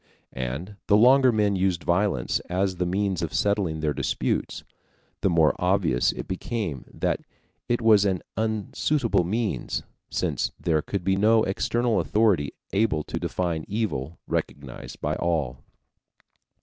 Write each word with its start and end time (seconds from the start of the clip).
And 0.33 0.77
the 0.87 0.97
longer 0.97 1.31
men 1.31 1.55
used 1.55 1.83
violence 1.83 2.39
as 2.49 2.77
the 2.77 2.87
means 2.87 3.21
of 3.21 3.35
settling 3.35 3.81
their 3.81 3.93
disputes, 3.93 4.63
the 5.21 5.29
more 5.29 5.53
obvious 5.59 6.11
it 6.11 6.27
became 6.27 6.85
that 6.91 7.19
it 7.69 7.83
was 7.83 8.03
an 8.03 8.23
unsuitable 8.35 9.23
means, 9.23 9.83
since 10.09 10.53
there 10.59 10.81
could 10.81 11.03
be 11.03 11.15
no 11.17 11.43
external 11.43 11.99
authority 11.99 12.51
able 12.73 13.03
to 13.03 13.19
define 13.19 13.63
evil 13.67 14.17
recognized 14.27 14.99
by 15.01 15.15
all. 15.17 15.59